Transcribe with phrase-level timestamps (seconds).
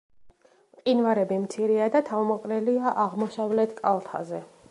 [0.77, 4.45] მყინვარები მცირეა და თავმოყრილია აღმოსავლეთ კალთაზე.